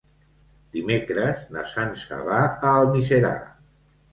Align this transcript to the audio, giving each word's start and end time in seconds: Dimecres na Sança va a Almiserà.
Dimecres 0.77 1.45
na 1.57 1.65
Sança 1.73 2.19
va 2.31 2.41
a 2.47 2.73
Almiserà. 2.81 3.37